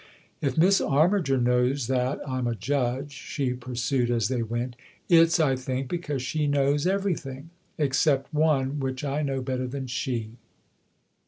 [0.41, 4.75] "If Miss Armiger knows that I'm a judge," she pursued as they went,"
[5.09, 10.37] it's, I think, because she knows everything except one, which I know better than she."